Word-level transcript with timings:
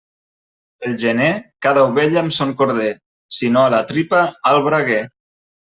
Pel 0.85 0.95
gener, 1.03 1.27
cada 1.67 1.83
ovella 1.91 2.21
amb 2.23 2.35
son 2.39 2.55
corder; 2.63 2.89
si 3.41 3.53
no 3.55 3.65
a 3.67 3.69
la 3.77 3.85
tripa 3.95 4.25
al 4.55 4.67
braguer. 4.71 5.01